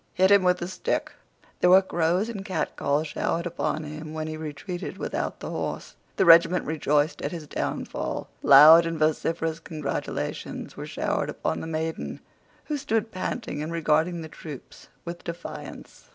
[0.15, 1.11] "Hit him with a stick."
[1.59, 5.95] There were crows and catcalls showered upon him when he retreated without the horse.
[6.15, 8.27] The regiment rejoiced at his downfall.
[8.41, 12.19] Loud and vociferous congratulations were showered upon the maiden,
[12.65, 16.09] who stood panting and regarding the troops with defiance.